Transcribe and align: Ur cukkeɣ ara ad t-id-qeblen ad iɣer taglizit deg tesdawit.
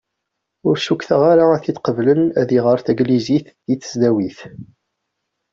Ur 0.67 0.75
cukkeɣ 0.85 1.21
ara 1.31 1.45
ad 1.53 1.61
t-id-qeblen 1.63 2.21
ad 2.41 2.49
iɣer 2.57 2.77
taglizit 2.85 3.47
deg 3.67 3.77
tesdawit. 3.81 4.39